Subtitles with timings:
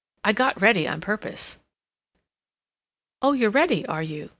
[0.23, 1.59] "I got ready on purpose."
[3.21, 4.29] "Oh, you're ready, are you?"